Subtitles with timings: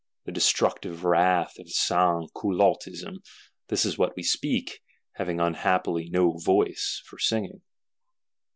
[0.25, 3.17] The "destructive wrath" of Sansculottism:
[3.67, 4.79] this is what we speak,
[5.17, 7.61] having unhappily no voice for singing.